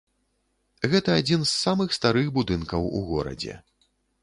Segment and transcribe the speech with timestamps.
[0.93, 3.61] Гэта адзін з самых старых будынкаў у горадзе.